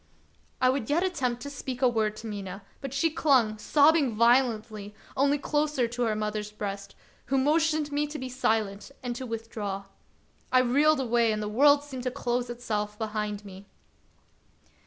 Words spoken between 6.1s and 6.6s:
mother's